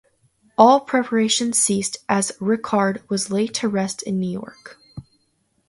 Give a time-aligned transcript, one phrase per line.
[0.57, 4.79] All preparations ceased, as Rickard was laid to rest in New York.